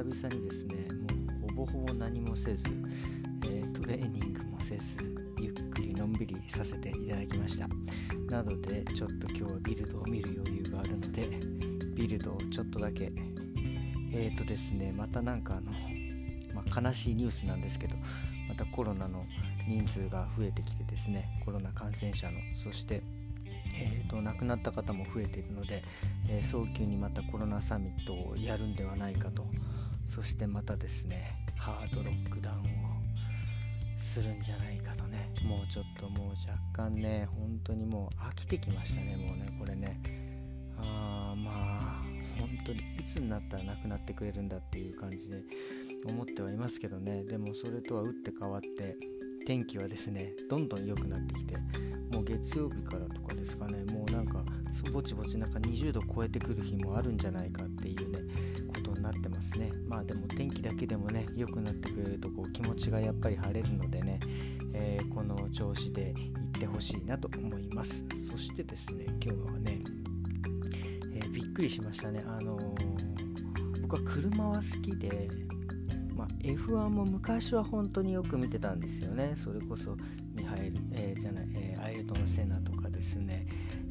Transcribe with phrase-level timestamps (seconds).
[0.00, 2.64] 久々にですねもうほぼほぼ何もせず、
[3.44, 4.98] えー、トレーニングもせず
[5.38, 7.68] ゆっくりのんびりさせていただきました。
[8.30, 11.28] なのでちょっと今日はビルドを見る余裕があるので
[11.94, 13.12] ビルドをちょっとだけ
[14.14, 15.72] えっ、ー、とですねまたなんかあの、
[16.54, 17.96] まあ、悲しいニュースなんですけど
[18.48, 19.26] またコロナの
[19.68, 23.02] 人数が増えてきてですねコロナ感染者のそして
[23.72, 25.84] えーと、亡くなった方も増えているので、
[26.28, 29.46] えー、早急にまたコロナサミットをやるんではないかと
[30.06, 32.62] そしてまたですねハードロックダウンを
[33.98, 40.00] するんじゃないかとねもうちょっともう若干ね本当にもう飽きてきましたねもうねこれね。
[40.82, 42.02] あーまあ
[42.38, 45.42] 本当にいつになったらなくなってくれるんだっていう感じで
[46.06, 47.22] 思ってはいますけどね。
[47.24, 48.96] でもそれとは打って変わって
[49.46, 51.56] 天気はですねどんどん良くなってきて
[52.10, 54.42] もう月曜日からとかですかねもうなんか
[54.92, 58.20] ぼちぼちなんか20度超えてくる日もあるんじゃないかっていうね
[59.10, 59.72] なってますね。
[59.86, 64.20] まあでも天気だけでもね良くなってくれるとこう気持ちがやっぱり晴れるのでね、
[64.72, 68.04] えー、この調子で行ってほしいなと思います。
[68.30, 69.78] そしてですね今日はね、
[71.14, 72.22] えー、びっくりしましたね。
[72.26, 75.28] あのー、僕は車は好きで、
[76.38, 79.34] F1 も昔は本当によく見てたんですよね。
[79.36, 79.96] それこそ
[80.34, 83.46] ミハエル、えー、じゃない、えー、アイルトン・セナとかですね、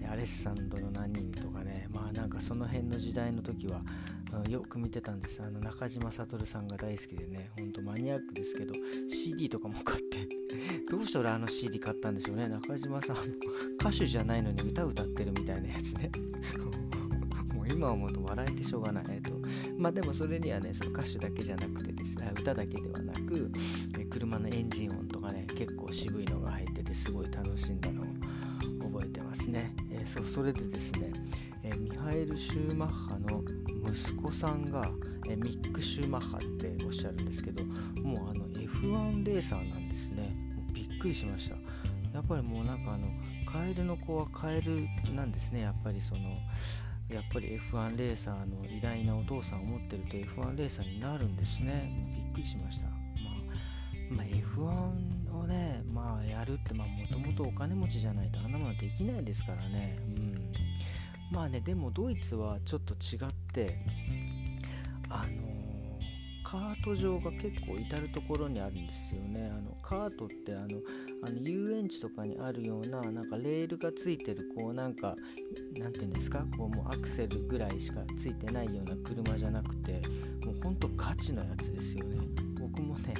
[0.09, 3.82] アレッサンドロ・ナニーとかね、まあなんかその辺の時代の時は、
[4.45, 5.42] うん、よく見てたんです。
[5.44, 8.73] あの中島悟さんが大好きでね、ほんとマニアックですけど、
[9.10, 10.28] CD とかも買って
[10.90, 12.48] どうして俺あの CD 買ったんでしょうね。
[12.48, 13.17] 中島さん、
[13.80, 16.12] 歌手じゃないのに歌歌ってるみたいなやつね。
[17.72, 19.06] 今思うと笑えてしょうがない。
[19.09, 19.31] えっと、
[19.78, 23.52] まあでもそれにはね、その歌手だけじゃなくてですね、歌だけではなく、
[24.09, 28.05] 車のエンジン音とかね、結構渋いのが入ってて、すごい楽しんだのを
[28.92, 29.73] 覚えてますね。
[29.92, 31.11] えー、そそれでですね、
[31.64, 33.43] えー、ミハエル・シューマッハの
[33.92, 34.89] 息子さんが、
[35.27, 37.64] えー、ミック・シューマッハっておっしゃるんですけど、
[38.02, 40.36] もうあの F1 レーサーなんですね。
[40.55, 41.55] もうびっくりしました。
[42.14, 43.08] やっぱりもうなんかあの、
[43.45, 46.36] カエルの子はカエルなんですね、やっぱりその、
[47.09, 51.92] やっぱり F1 レーサーの偉大なお父さんを持ってると F1 レーサーになるんですね。
[52.15, 52.86] びっくりしました。
[52.87, 59.98] まあ、まあ、F1 をね、まあ、やるって、まあ、もともとお金持ちじゃないとあんなものできないですからね。
[59.99, 60.53] うん。
[61.31, 63.80] まあね、でもドイツはちょっと違って、
[65.09, 65.48] あの
[66.49, 69.52] カート場が結構至る所にあるんですよね。
[69.55, 70.65] あのカートってあの
[71.23, 75.15] あの遊園地とかにあるようななんかレールがついてるこうなんか
[75.77, 76.43] なんていうんですか？
[76.58, 80.02] こうもうアクセルぐらいしかついてないような車じゃなくて
[80.43, 82.17] もうほんとガチのやつですよね。
[82.60, 83.14] 僕もね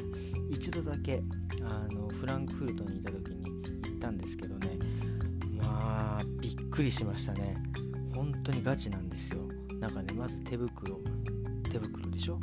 [0.50, 1.22] 一度だけ
[1.62, 4.80] あのフランクフルトにいた時に行ったんですけどね
[5.56, 7.56] まあびっくりしましたね。
[8.16, 9.42] 本当にガチなんですよ。
[9.80, 11.00] なんかねまず手袋
[11.70, 12.40] 手袋でしょ？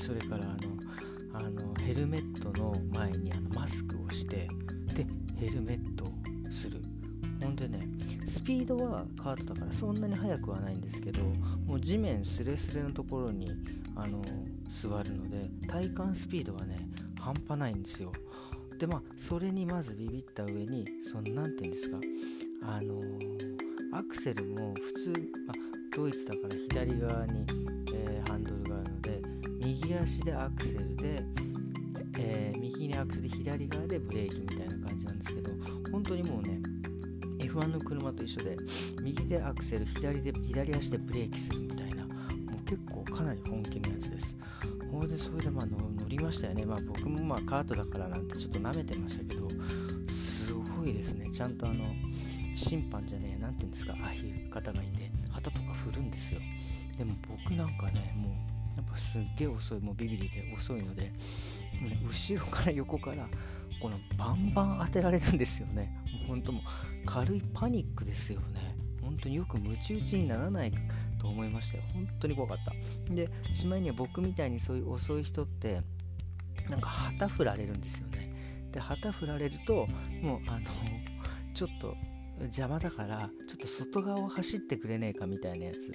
[0.00, 4.48] それからあのあのヘルメットの前にあのマスクをして
[4.94, 5.06] で
[5.38, 6.12] ヘルメットを
[6.50, 6.80] する。
[7.42, 7.80] ほんでね
[8.26, 11.22] スピードはカートだからそんなに速くはないんですけど
[11.66, 13.50] もう地面すれすれのところに
[13.96, 14.22] あの
[14.68, 16.78] 座るので体感スピードはね
[17.18, 18.12] 半端ないんですよ。
[18.78, 21.98] でまあそれにまずビビった上にその何て言うんですか
[22.62, 23.00] あの
[23.92, 25.10] アクセルも普通、
[25.46, 27.44] まあ、ドイツだから左側に
[29.60, 31.22] 右足でアクセルで、
[32.18, 35.52] えー、右にアクセルで左側でブレーキみたいな感じなんですけど
[35.92, 36.60] 本当にもうね
[37.38, 38.56] F1 の車と一緒で
[39.02, 42.12] 右でアクセル左で左足でブレーキするみたいなも
[42.60, 44.36] う結構かなり本気のやつです。
[44.90, 45.78] ほいでそれでまあ乗
[46.08, 46.64] りましたよね。
[46.64, 49.48] まあ僕もまあカートだからなんてちょっと舐めてましたけど
[50.08, 51.30] すごいですね。
[51.32, 51.84] ちゃんとあの
[52.56, 56.40] 審判じゃねえ何て言うんですかああいう方がいて旗とか振るんですよ。
[56.98, 61.12] でも僕なんかねもうやっぱすっげえ遅いもうビビリで遅いので、ね、
[62.06, 63.28] 後ろから横から
[63.80, 65.96] このバンバン当てられるんですよね。
[66.12, 66.62] もう本当もう
[67.06, 68.76] 軽いパニックですよね。
[69.00, 70.72] 本当によくムチ打ちにならない
[71.18, 71.84] と思いましたよ。
[71.94, 73.14] 本当に怖かった。
[73.14, 75.82] でしまいには僕みたいにそういう遅い人って
[76.68, 78.30] なんか旗振られるんですよね。
[78.70, 79.86] で旗振られると
[80.22, 80.66] もうあの
[81.54, 81.96] ちょっと
[82.40, 85.90] 邪魔だからちょっと外側を走ってくれねえかみたいなやつ。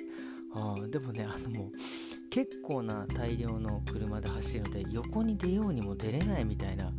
[0.54, 1.72] あでもねあのもう
[2.36, 6.92] 結構な大量の車で走るので横に出ようにも出れないみたいな。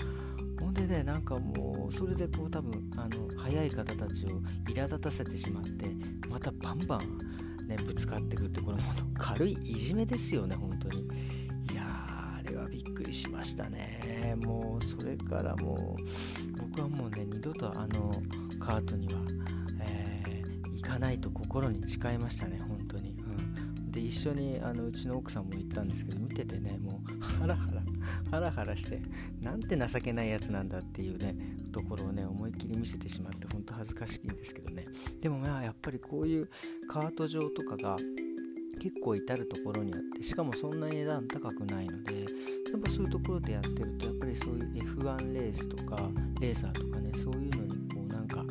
[0.58, 5.90] ほんでねなんかもうそれでこう多分あの速い方たちを苛立たせてしまって
[6.30, 8.82] またバンバンねぶつかってくるってこれも
[9.18, 11.02] 軽いいじめですよね本当に。
[11.70, 14.36] いやーあれはびっくりしましたね。
[14.42, 18.10] もうそれからもう僕はもうね二度とあの
[18.58, 19.20] カートには、
[19.82, 23.15] えー、行かないと心に誓いましたね本当に、
[24.06, 27.82] 一緒にあのうちの奥さんも行ったんですけど見ててねもうハラハラ
[28.30, 29.02] ハラハラして
[29.40, 31.36] なんて情けないやつなんだっていうね
[31.72, 34.84] ところをね思いっきり見せてしまって本当恥ずかしいんですけどね。
[35.20, 36.48] でもまあやっぱりこういう
[36.88, 37.96] カート場とかが
[38.80, 42.26] 結構至る所にあってしかもそんなに値段高くないのでや
[42.76, 46.10] っぱそういうところでやってるとやっぱりそういう F1 レースとか
[46.40, 48.44] レーサーとかねそういうのにこうなんか、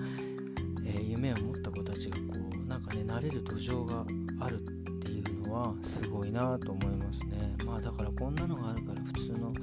[0.86, 2.24] えー、夢を持った子たちがこ
[2.54, 4.06] うなんかね慣れる土壌が
[4.40, 4.75] あるって
[5.56, 7.56] はすごいなと思いますね。
[7.66, 9.54] まあだからこんなのがあるから普通の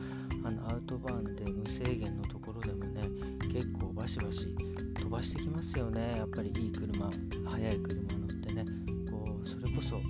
[0.44, 3.02] あのアウトバーンで無制限のところでもね
[3.52, 4.48] 結構バシバシ
[4.96, 6.14] 飛ばしてきますよね。
[6.16, 7.10] やっぱりいい車
[7.50, 8.64] 速い車乗ってね。
[9.10, 10.00] こうそれこそ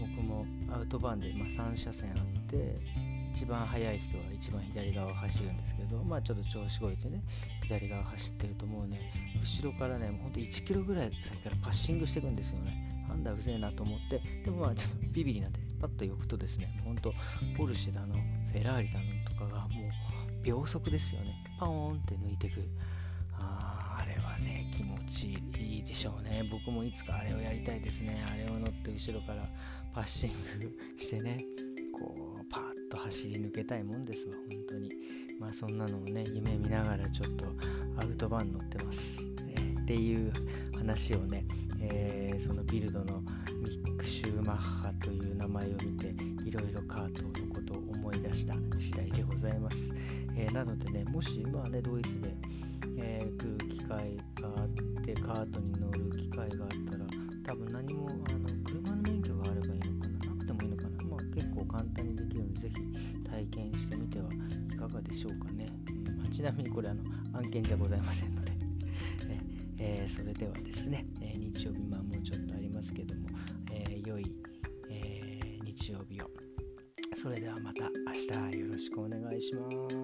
[0.00, 2.78] 僕もアウトバーンで、まあ、3車線あって
[3.34, 7.22] 一番速い人は一番左側を走るんですけどまあちょっと調子こいてね
[7.62, 9.00] 左側走ってるともうね。
[9.40, 12.92] 後ろからねもうほんと1キロぐらい先からパッシングしていくんですよね。
[13.08, 17.12] なんだうぜえなと思ってでもまあちょっとビビリなんでパッと寄くとですねほんと
[17.56, 21.34] ポルシェだのフェラーリだのとかがもう秒速ですよね。
[21.58, 22.60] パーンって抜いてく。
[23.34, 26.44] あああれはね気持ちいいでしょうね。
[26.50, 28.24] 僕もいつかあれをやりたいですね。
[28.28, 29.48] あれを乗って後ろから
[29.94, 31.44] パッシングしてね
[31.92, 34.34] こうパッと走り抜けたいもんですわ。
[34.50, 34.90] 本当に。
[35.38, 37.46] まあそんなのをね夢見ながらちょっと
[37.96, 40.32] アウトバーン乗ってます、え、っていう
[40.76, 41.44] 話をね、
[41.82, 43.20] えー、そのビルドの
[43.60, 46.14] ミック・シューマッハという名前を見て
[46.44, 49.92] いろいろカートのことを思い出した次第でございます、
[50.36, 52.34] えー、なのでねもしまあねドイツで、
[52.96, 54.68] えー、来る機会があっ
[55.02, 57.04] てカートに乗る機会があったら
[57.44, 60.88] 多分何もあの車の免許があればいいのかななくてもいいのかな。
[61.04, 64.28] まあ結構簡単にできるのでぜひ体験してみては
[64.72, 65.68] いかがでしょうかね、
[66.16, 67.02] まあ、ちなみにこれあの
[67.34, 68.51] 案件じゃございませんので。
[69.84, 73.28] えー、それではですね、え、日曜日まあもうちょっとありますけども、
[73.72, 74.24] え、良い、
[74.88, 76.30] え日曜日を。
[77.14, 80.01] それではまた明日よろしくお願いします。